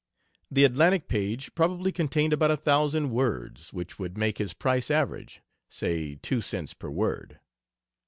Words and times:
The 0.49 0.63
Atlantic 0.63 1.07
page 1.07 1.53
probably 1.53 1.91
contained 1.91 2.33
about 2.33 2.49
a 2.49 2.57
thousand 2.57 3.11
words, 3.11 3.71
which 3.71 3.99
would 3.99 4.17
make 4.17 4.39
his 4.39 4.55
price 4.55 4.89
average, 4.89 5.43
say, 5.69 6.15
two 6.15 6.41
cents 6.41 6.73
per 6.73 6.89
word. 6.89 7.39